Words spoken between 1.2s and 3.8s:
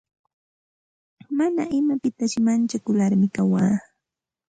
Mana imapitasi manchakularmi kawaa.